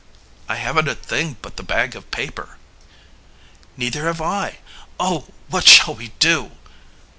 "I 0.49 0.55
haven't 0.55 0.87
a 0.87 0.95
thing 0.95 1.37
but 1.43 1.57
the 1.57 1.61
bag 1.63 1.95
of 1.95 2.09
paper." 2.09 2.57
"Neither 3.77 4.05
have 4.05 4.19
I. 4.19 4.57
Oh, 4.99 5.27
what 5.49 5.67
shall 5.67 5.93
we 5.93 6.07
do?" 6.17 6.49